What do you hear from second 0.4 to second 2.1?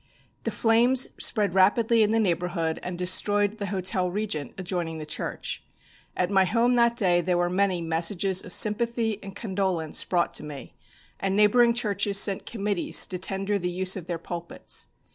The flames spread rapidly in